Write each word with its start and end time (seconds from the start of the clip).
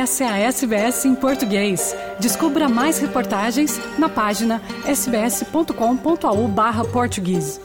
Essa 0.00 0.24
é 0.24 0.28
a 0.28 0.38
SBS 0.38 1.04
em 1.04 1.14
português. 1.14 1.94
Descubra 2.18 2.66
mais 2.70 2.98
reportagens 2.98 3.78
na 3.98 4.08
página 4.08 4.62
sbs.com.au/português. 4.86 7.60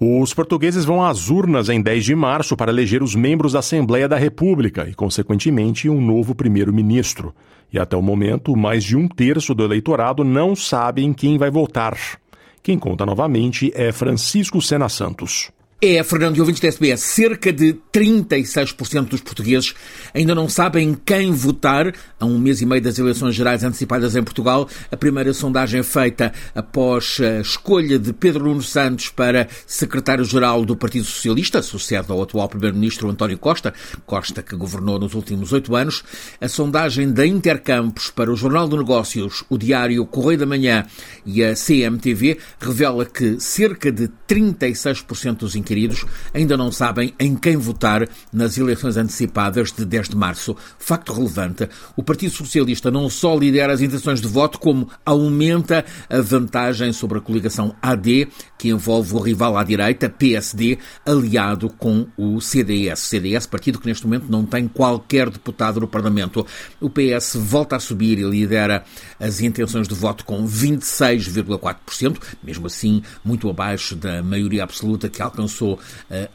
Os 0.00 0.34
portugueses 0.34 0.84
vão 0.84 1.04
às 1.04 1.30
urnas 1.30 1.68
em 1.68 1.80
10 1.80 2.06
de 2.06 2.16
março 2.16 2.56
para 2.56 2.72
eleger 2.72 3.04
os 3.04 3.14
membros 3.14 3.52
da 3.52 3.60
Assembleia 3.60 4.08
da 4.08 4.16
República 4.16 4.88
e, 4.88 4.94
consequentemente, 4.94 5.88
um 5.88 6.00
novo 6.00 6.34
primeiro-ministro. 6.34 7.32
E 7.72 7.78
até 7.78 7.96
o 7.96 8.02
momento, 8.02 8.56
mais 8.56 8.82
de 8.82 8.96
um 8.96 9.06
terço 9.06 9.54
do 9.54 9.62
eleitorado 9.62 10.24
não 10.24 10.56
sabe 10.56 11.04
em 11.04 11.12
quem 11.12 11.38
vai 11.38 11.52
votar. 11.52 11.96
Quem 12.64 12.76
conta 12.76 13.06
novamente 13.06 13.70
é 13.76 13.92
Francisco 13.92 14.60
Sena 14.60 14.88
Santos. 14.88 15.52
É, 15.80 16.02
Fernando 16.02 16.36
e 16.36 16.40
ouvintes 16.40 16.60
da 16.60 16.66
SBS, 16.66 17.00
cerca 17.02 17.52
de 17.52 17.72
36% 17.92 19.10
dos 19.10 19.20
portugueses 19.20 19.74
ainda 20.12 20.34
não 20.34 20.48
sabem 20.48 20.98
quem 21.06 21.30
votar 21.30 21.94
a 22.18 22.26
um 22.26 22.36
mês 22.36 22.60
e 22.60 22.66
meio 22.66 22.82
das 22.82 22.98
eleições 22.98 23.36
gerais 23.36 23.62
antecipadas 23.62 24.16
em 24.16 24.22
Portugal. 24.24 24.68
A 24.90 24.96
primeira 24.96 25.32
sondagem 25.32 25.78
é 25.78 25.82
feita 25.84 26.32
após 26.52 27.18
a 27.20 27.40
escolha 27.40 27.96
de 27.96 28.12
Pedro 28.12 28.46
Nuno 28.46 28.60
Santos 28.60 29.08
para 29.08 29.46
secretário-geral 29.68 30.64
do 30.64 30.74
Partido 30.74 31.04
Socialista, 31.04 31.62
sucede 31.62 32.10
ao 32.10 32.20
atual 32.20 32.48
primeiro-ministro 32.48 33.08
António 33.08 33.38
Costa, 33.38 33.72
Costa 34.04 34.42
que 34.42 34.56
governou 34.56 34.98
nos 34.98 35.14
últimos 35.14 35.52
oito 35.52 35.76
anos. 35.76 36.02
A 36.40 36.48
sondagem 36.48 37.12
da 37.12 37.24
Intercampos 37.24 38.10
para 38.10 38.32
o 38.32 38.36
Jornal 38.36 38.68
de 38.68 38.76
Negócios, 38.76 39.44
o 39.48 39.56
Diário 39.56 40.04
Correio 40.06 40.40
da 40.40 40.46
Manhã 40.46 40.84
e 41.24 41.44
a 41.44 41.54
CMTV 41.54 42.36
revela 42.58 43.06
que 43.06 43.38
cerca 43.38 43.92
de 43.92 44.10
36% 44.28 45.36
dos 45.36 45.54
inquiridos 45.68 46.06
ainda 46.32 46.56
não 46.56 46.72
sabem 46.72 47.12
em 47.20 47.36
quem 47.36 47.56
votar 47.56 48.08
nas 48.32 48.56
eleições 48.56 48.96
antecipadas 48.96 49.70
de 49.70 49.84
10 49.84 50.08
de 50.08 50.16
março. 50.16 50.56
Facto 50.78 51.12
relevante, 51.12 51.68
o 51.94 52.02
Partido 52.02 52.32
Socialista 52.32 52.90
não 52.90 53.10
só 53.10 53.36
lidera 53.36 53.72
as 53.72 53.82
intenções 53.82 54.20
de 54.20 54.26
voto, 54.26 54.58
como 54.58 54.88
aumenta 55.04 55.84
a 56.08 56.20
vantagem 56.20 56.92
sobre 56.92 57.18
a 57.18 57.20
coligação 57.20 57.74
AD, 57.82 58.28
que 58.58 58.70
envolve 58.70 59.14
o 59.14 59.18
rival 59.18 59.56
à 59.56 59.62
direita, 59.62 60.08
PSD, 60.08 60.78
aliado 61.04 61.68
com 61.68 62.06
o 62.16 62.40
CDS. 62.40 63.00
CDS, 63.00 63.46
partido 63.46 63.78
que 63.78 63.86
neste 63.86 64.04
momento 64.04 64.26
não 64.28 64.44
tem 64.44 64.66
qualquer 64.66 65.28
deputado 65.30 65.80
no 65.80 65.86
Parlamento. 65.86 66.46
O 66.80 66.88
PS 66.90 67.36
volta 67.36 67.76
a 67.76 67.80
subir 67.80 68.18
e 68.18 68.24
lidera 68.24 68.84
as 69.20 69.40
intenções 69.40 69.86
de 69.86 69.94
voto 69.94 70.24
com 70.24 70.46
26,4%, 70.46 72.20
mesmo 72.42 72.66
assim 72.66 73.02
muito 73.24 73.48
abaixo 73.50 73.94
da 73.94 74.22
maioria 74.22 74.62
absoluta 74.62 75.08
que 75.08 75.20
alcançou 75.20 75.57
uh, 75.66 75.78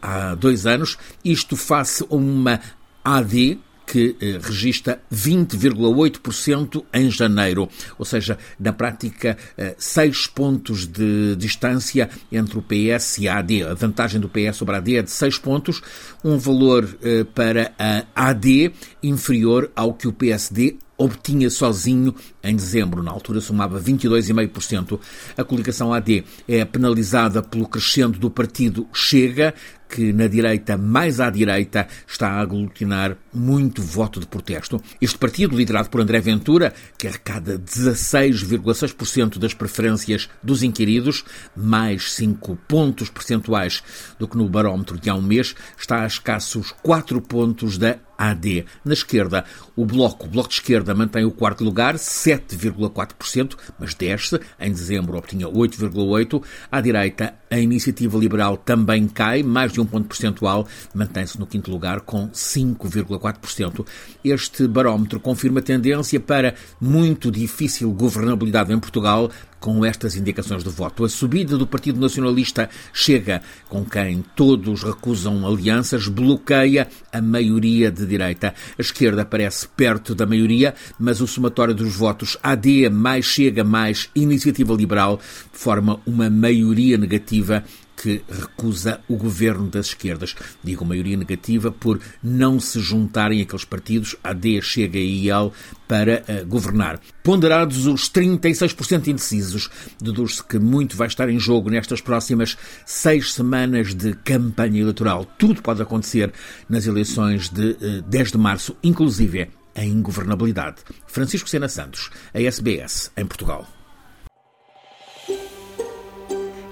há 0.02 0.36
dois 0.36 0.66
anos. 0.66 0.98
Isto 1.24 1.56
face 1.56 2.04
a 2.04 2.16
uma 2.16 2.60
AD, 3.04 3.60
que 3.86 4.16
eh, 4.22 4.40
registra 4.42 5.02
20,8% 5.14 6.84
em 6.94 7.10
janeiro, 7.10 7.70
ou 7.98 8.06
seja, 8.06 8.38
na 8.60 8.72
prática, 8.72 9.38
eh, 9.58 9.76
seis 9.78 10.28
pontos 10.28 10.88
de 10.88 11.36
distância 11.36 12.10
entre 12.32 12.58
o 12.58 12.62
PS 12.62 13.20
e 13.20 13.28
a 13.28 13.40
AD. 13.40 13.64
A 13.64 13.74
vantagem 13.74 14.20
do 14.20 14.30
PS 14.30 14.58
sobre 14.58 14.76
a 14.76 14.78
AD 14.78 14.98
é 14.98 15.02
de 15.02 15.12
seis 15.12 15.38
pontos, 15.38 15.82
um 16.24 16.38
valor 16.38 16.88
eh, 17.02 17.26
para 17.36 17.74
a 17.78 18.30
AD 18.30 18.72
inferior 19.02 19.72
ao 19.76 19.94
que 19.94 20.08
o 20.08 20.14
PSD 20.14 20.78
obtinha 20.98 21.50
sozinho 21.50 22.14
em 22.44 22.56
dezembro. 22.56 23.04
Na 23.04 23.12
altura 23.12 23.42
somava 23.42 23.80
22,5%. 23.80 25.00
A 25.38 25.44
coligação 25.44 25.94
AD 25.94 26.24
é 26.48 26.64
penalizada 26.66 27.42
pelo 27.42 27.68
crescendo 27.68 28.20
do 28.20 28.30
partido 28.30 28.88
Chega, 28.94 29.54
que 29.90 30.12
na 30.12 30.28
direita, 30.28 30.76
mais 30.76 31.20
à 31.20 31.30
direita, 31.30 31.88
está 32.08 32.30
a 32.30 32.40
aglutinar 32.40 33.16
muito 33.32 33.82
voto 33.82 34.20
de 34.20 34.26
protesto. 34.26 34.82
Este 35.00 35.18
partido, 35.18 35.56
liderado 35.56 35.90
por 35.90 36.02
André 36.02 36.20
Ventura, 36.20 36.74
que 36.98 37.08
arrecada 37.08 37.60
16,6% 37.60 39.38
das 39.38 39.54
preferências 39.54 40.30
dos 40.42 40.64
inquiridos, 40.64 41.24
mais 41.56 42.12
5 42.14 42.56
pontos 42.68 43.10
percentuais 43.10 43.84
do 44.18 44.28
que 44.28 44.38
no 44.38 44.50
barómetro 44.50 45.00
de 45.00 45.12
há 45.12 45.16
um 45.16 45.22
mês, 45.22 45.56
está 45.78 46.02
a 46.02 46.08
escassos 46.08 46.74
4 46.82 47.22
pontos 47.22 47.78
da 47.78 47.98
AD. 48.18 48.66
Na 48.84 48.94
esquerda, 48.94 49.46
o 49.76 49.86
Bloco, 49.86 50.26
o 50.26 50.30
Bloco 50.30 50.50
de 50.50 50.56
Esquerda, 50.56 50.94
mantém 50.94 51.26
o 51.26 51.32
quarto 51.32 51.64
lugar, 51.64 51.96
7,4%, 51.96 53.56
mas 53.80 53.94
desce. 53.94 54.40
Em 54.60 54.72
dezembro 54.72 55.18
obtinha 55.18 55.48
8,8%. 55.48 56.44
À 56.72 56.82
direita, 56.82 57.34
a 57.50 57.60
Iniciativa 57.60 58.18
Liberal 58.18 58.58
também 58.58 59.08
cai, 59.08 59.44
mais 59.44 59.72
de 59.72 59.80
um 59.80 59.86
ponto 59.86 60.08
percentual, 60.08 60.68
mantém-se 60.94 61.40
no 61.40 61.46
quinto 61.46 61.70
lugar 61.70 62.02
com 62.02 62.30
5,4%. 62.30 63.86
Este 64.24 64.68
barómetro 64.68 65.20
confirma 65.20 65.62
tendência 65.62 66.20
para 66.20 66.56
muito 66.80 67.32
difícil 67.32 67.92
governabilidade 67.92 68.74
em 68.74 68.80
Portugal, 68.80 69.30
com 69.64 69.86
estas 69.86 70.18
indicações 70.18 70.62
de 70.62 70.70
voto. 70.70 71.06
A 71.06 71.10
subida 71.10 71.58
do 71.58 71.66
Partido 71.66 71.98
Nacionalista 71.98 72.70
chega, 72.92 73.42
com 73.70 73.86
quem 73.86 74.22
todos 74.36 74.84
recusam 74.84 75.48
alianças, 75.48 76.06
bloqueia 76.10 76.86
a 77.14 77.22
maioria 77.22 77.90
de 77.90 78.06
direita. 78.06 78.54
A 78.78 78.82
esquerda 78.82 79.24
parece 79.24 79.66
perto 79.70 80.14
da 80.14 80.26
maioria, 80.26 80.76
mas 81.00 81.22
o 81.22 81.28
somatório 81.28 81.74
dos 81.74 81.96
votos 81.96 82.38
AD 82.44 82.90
mais 82.90 83.24
Chega 83.24 83.64
mais 83.64 84.10
Iniciativa 84.14 84.74
Liberal 84.74 85.18
forma 85.54 85.98
uma 86.06 86.30
maioria 86.30 86.98
negativa 86.98 87.64
que 88.04 88.22
recusa 88.30 89.00
o 89.08 89.16
governo 89.16 89.70
das 89.70 89.88
esquerdas. 89.88 90.36
Digo 90.62 90.84
maioria 90.84 91.16
negativa 91.16 91.72
por 91.72 92.02
não 92.22 92.60
se 92.60 92.82
juntarem 92.82 93.42
aqueles 93.42 93.64
partidos, 93.64 94.14
AD, 94.22 94.62
Chega 94.62 95.00
e 95.00 95.24
IEL, 95.24 95.54
para 95.88 96.22
uh, 96.28 96.46
governar. 96.46 97.00
Ponderados 97.24 97.88
os 97.88 98.12
36% 98.12 99.08
indecisos, 99.08 99.70
deduz-se 100.02 100.44
que 100.44 100.60
muito 100.60 100.98
vai 100.98 101.08
estar 101.08 101.30
em 101.30 101.40
jogo 101.40 101.70
nestas 101.70 102.02
próximas 102.02 102.58
seis 102.86 103.34
semanas 103.34 103.96
de 103.96 104.14
campanha 104.16 104.82
eleitoral. 104.82 105.26
Tudo 105.38 105.62
pode 105.62 105.82
acontecer 105.82 106.34
nas 106.68 106.86
eleições 106.86 107.48
de 107.50 107.72
uh, 107.72 107.78
eh, 108.00 108.04
10 108.06 108.34
de 108.34 108.38
março, 108.38 108.76
inclusive 108.84 109.48
a 109.74 109.86
ingovernabilidade. 109.86 110.82
Francisco 111.08 111.50
Sena 111.50 111.70
Santos, 111.70 112.10
a 112.34 112.42
SBS, 112.42 113.12
em 113.16 113.26
Portugal. 113.26 113.66